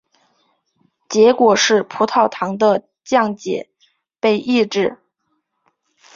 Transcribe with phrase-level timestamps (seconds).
[1.09, 3.69] 结果是葡萄糖的降解
[4.19, 4.97] 被抑制。